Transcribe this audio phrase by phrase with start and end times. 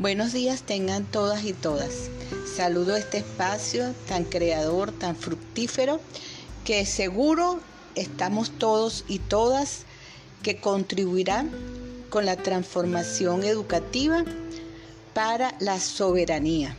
[0.00, 2.08] Buenos días tengan todas y todas.
[2.56, 6.00] Saludo este espacio tan creador, tan fructífero,
[6.64, 7.60] que seguro
[7.96, 9.82] estamos todos y todas
[10.42, 11.50] que contribuirán
[12.08, 14.24] con la transformación educativa
[15.12, 16.74] para la soberanía,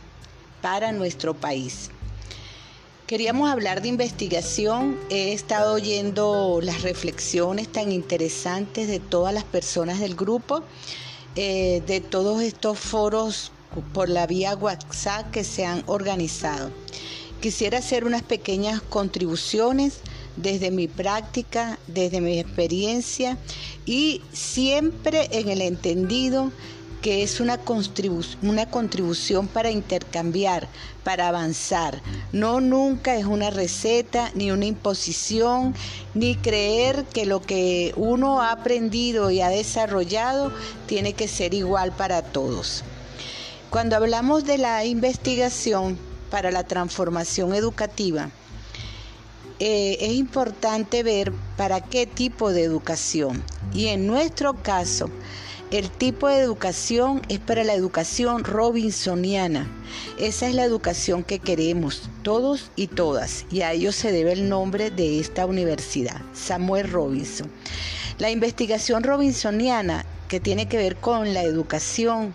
[0.60, 1.90] para nuestro país.
[3.06, 4.98] Queríamos hablar de investigación.
[5.10, 10.64] He estado oyendo las reflexiones tan interesantes de todas las personas del grupo
[11.36, 13.52] eh, de todos estos foros
[13.92, 16.70] por la vía WhatsApp que se han organizado.
[17.40, 20.00] Quisiera hacer unas pequeñas contribuciones
[20.36, 23.38] desde mi práctica, desde mi experiencia
[23.84, 26.52] y siempre en el entendido
[27.02, 27.58] que es una,
[28.42, 30.68] una contribución para intercambiar,
[31.02, 32.00] para avanzar.
[32.32, 35.74] No nunca es una receta, ni una imposición,
[36.14, 40.52] ni creer que lo que uno ha aprendido y ha desarrollado
[40.86, 42.84] tiene que ser igual para todos.
[43.68, 45.98] Cuando hablamos de la investigación
[46.30, 48.30] para la transformación educativa,
[49.58, 53.42] eh, es importante ver para qué tipo de educación.
[53.72, 55.08] Y en nuestro caso,
[55.72, 59.66] el tipo de educación es para la educación robinsoniana.
[60.18, 64.50] Esa es la educación que queremos, todos y todas, y a ello se debe el
[64.50, 67.50] nombre de esta universidad, Samuel Robinson.
[68.18, 72.34] La investigación robinsoniana, que tiene que ver con la educación,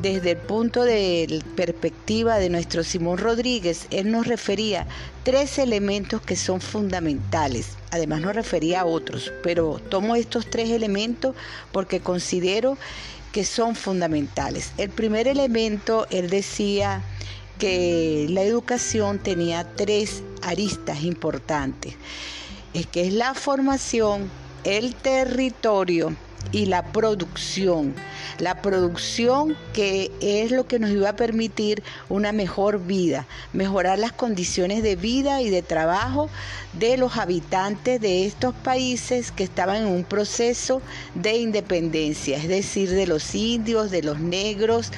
[0.00, 4.86] desde el punto de perspectiva de nuestro Simón Rodríguez, él nos refería
[5.24, 7.70] tres elementos que son fundamentales.
[7.90, 11.34] Además nos refería a otros, pero tomo estos tres elementos
[11.72, 12.78] porque considero
[13.32, 14.72] que son fundamentales.
[14.78, 17.02] El primer elemento, él decía
[17.58, 21.94] que la educación tenía tres aristas importantes,
[22.72, 24.30] es que es la formación,
[24.62, 26.14] el territorio
[26.52, 27.94] y la producción.
[28.38, 34.12] La producción que es lo que nos iba a permitir una mejor vida, mejorar las
[34.12, 36.30] condiciones de vida y de trabajo
[36.74, 40.80] de los habitantes de estos países que estaban en un proceso
[41.14, 44.92] de independencia, es decir, de los indios, de los negros,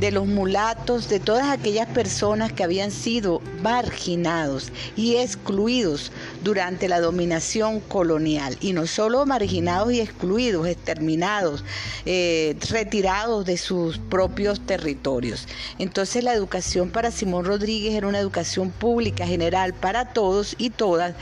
[0.00, 6.10] de los mulatos, de todas aquellas personas que habían sido marginados y excluidos
[6.44, 8.56] durante la dominación colonial.
[8.60, 11.64] Y no solo marginados y excluidos, exterminados,
[12.04, 15.48] eh, retirados de sus propios territorios.
[15.78, 21.14] Entonces la educación para Simón Rodríguez era una educación pública general para todos y todas,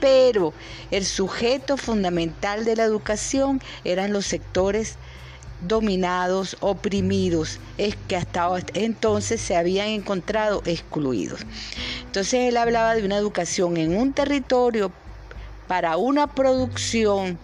[0.00, 0.52] pero
[0.90, 4.96] el sujeto fundamental de la educación eran los sectores
[5.60, 11.40] dominados, oprimidos, es que hasta entonces se habían encontrado excluidos.
[12.04, 14.92] Entonces él hablaba de una educación en un territorio
[15.66, 17.38] para una producción,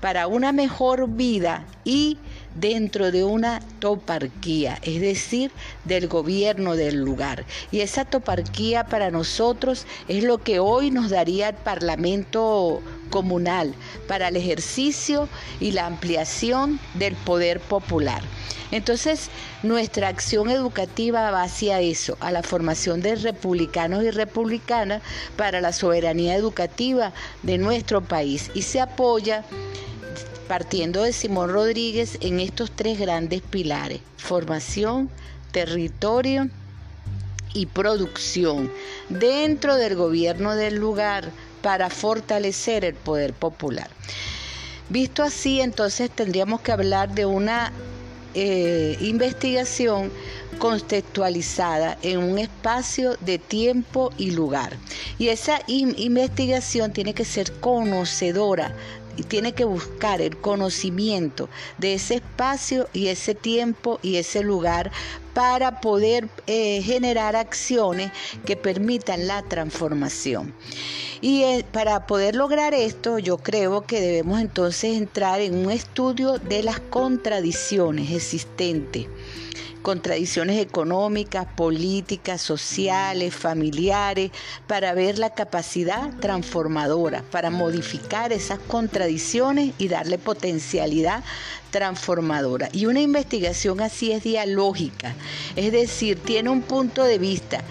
[0.00, 2.18] para una mejor vida y
[2.60, 5.50] dentro de una toparquía, es decir,
[5.84, 7.44] del gobierno del lugar.
[7.70, 13.74] Y esa toparquía para nosotros es lo que hoy nos daría el Parlamento comunal
[14.08, 15.28] para el ejercicio
[15.60, 18.22] y la ampliación del poder popular.
[18.72, 19.30] Entonces,
[19.62, 25.02] nuestra acción educativa va hacia eso, a la formación de republicanos y republicanas
[25.36, 27.12] para la soberanía educativa
[27.42, 29.44] de nuestro país y se apoya
[30.48, 35.10] partiendo de Simón Rodríguez en estos tres grandes pilares, formación,
[35.52, 36.48] territorio
[37.54, 38.70] y producción,
[39.08, 41.30] dentro del gobierno del lugar
[41.62, 43.88] para fortalecer el poder popular.
[44.88, 47.72] Visto así, entonces tendríamos que hablar de una
[48.34, 50.12] eh, investigación
[50.58, 54.76] contextualizada en un espacio de tiempo y lugar.
[55.18, 58.74] Y esa investigación tiene que ser conocedora
[59.24, 64.90] tiene que buscar el conocimiento de ese espacio y ese tiempo y ese lugar
[65.34, 68.10] para poder eh, generar acciones
[68.46, 70.54] que permitan la transformación.
[71.20, 76.38] Y eh, para poder lograr esto, yo creo que debemos entonces entrar en un estudio
[76.38, 79.06] de las contradicciones existentes
[79.86, 84.32] contradicciones económicas, políticas, sociales, familiares,
[84.66, 91.22] para ver la capacidad transformadora, para modificar esas contradicciones y darle potencialidad
[91.70, 92.68] transformadora.
[92.72, 95.14] Y una investigación así es dialógica,
[95.54, 97.62] es decir, tiene un punto de vista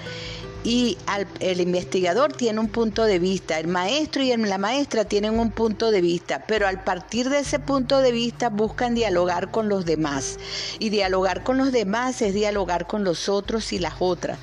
[0.66, 0.98] y
[1.42, 5.92] el investigador tiene un punto de vista, el maestro y la maestra tienen un punto
[5.92, 10.40] de vista, pero al partir de ese punto de vista buscan dialogar con los demás.
[10.80, 14.40] Y dialogar con los demás es dialogar con los otros y las otras,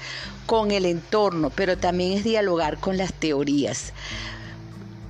[0.46, 3.92] con el entorno, pero también es dialogar con las teorías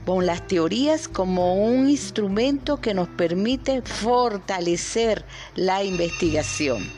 [0.06, 5.25] con las teorías como un instrumento que nos permite fortalecer
[5.55, 6.91] la investigación.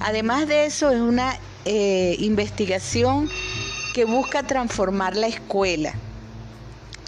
[0.00, 3.28] Además de eso, es una eh, investigación
[3.94, 5.94] que busca transformar la escuela.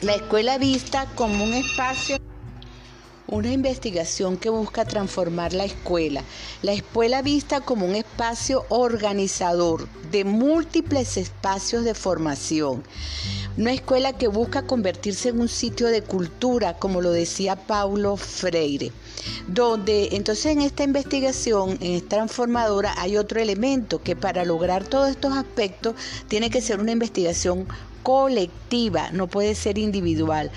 [0.01, 2.19] La escuela vista como un espacio
[3.27, 6.23] una investigación que busca transformar la escuela.
[6.63, 12.85] La escuela vista como un espacio organizador de múltiples espacios de formación.
[13.57, 18.91] Una escuela que busca convertirse en un sitio de cultura, como lo decía Paulo Freire.
[19.47, 25.35] Donde entonces en esta investigación, en transformadora, hay otro elemento que para lograr todos estos
[25.35, 25.95] aspectos
[26.27, 27.69] tiene que ser una investigación
[28.05, 30.53] colectiva, no puede ser individual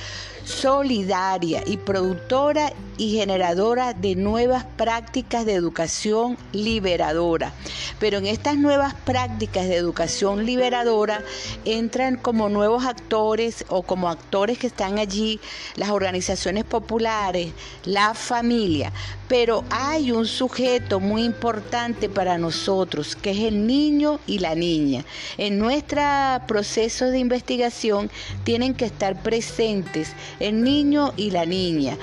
[0.47, 7.53] solidaria y productora y generadora de nuevas prácticas de educación liberadora.
[7.99, 11.21] Pero en estas nuevas prácticas de educación liberadora
[11.65, 15.39] entran como nuevos actores o como actores que están allí
[15.75, 17.51] las organizaciones populares,
[17.83, 18.93] la familia.
[19.27, 25.03] Pero hay un sujeto muy importante para nosotros, que es el niño y la niña.
[25.37, 26.01] En nuestro
[26.47, 31.97] proceso de investigación tienen que estar presentes el niño y la niña,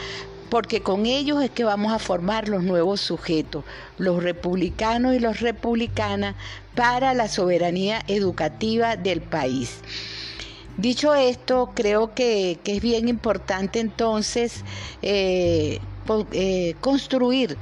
[0.50, 3.64] porque con ellos es que vamos a formar los nuevos sujetos,
[3.98, 6.34] los republicanos y las republicanas,
[6.75, 9.78] para la soberanía educativa del país.
[10.76, 14.64] Dicho esto, creo que, es bien importante entonces
[15.02, 15.78] eh,
[16.32, 17.56] eh, construir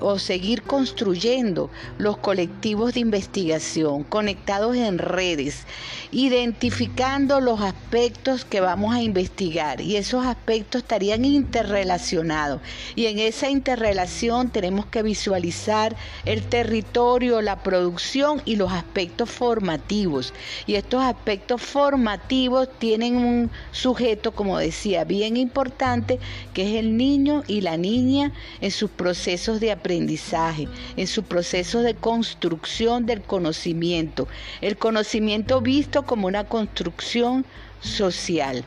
[0.00, 5.64] o seguir construyendo los colectivos de investigación conectados en redes,
[6.12, 9.80] identificando los aspectos que vamos a investigar.
[9.80, 12.60] Y esos aspectos estarían interrelacionados.
[12.94, 20.32] Y en esa interrelación tenemos que visualizar el territorio, la producción y los aspectos formativos.
[20.66, 26.18] Y estos aspectos formativos tienen un sujeto, como decía, bien importante
[26.52, 31.82] que es el niño y la niña en sus procesos de aprendizaje, en su proceso
[31.82, 34.26] de construcción del conocimiento,
[34.60, 37.44] el conocimiento visto como una construcción
[37.80, 38.64] social.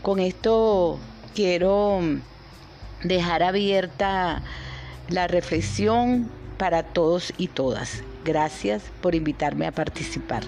[0.00, 0.98] Con esto
[1.34, 2.00] quiero
[3.02, 4.42] dejar abierta
[5.08, 8.02] la reflexión para todos y todas.
[8.24, 10.44] Gracias por invitarme a participar.